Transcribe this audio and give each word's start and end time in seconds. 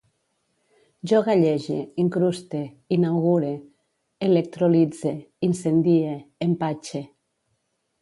Jo 1.11 1.19
gallege, 1.27 1.77
incruste, 2.05 2.63
inaugure, 2.97 3.53
electrolitze, 4.31 5.15
incendie, 5.53 6.21
empatxe 6.51 7.09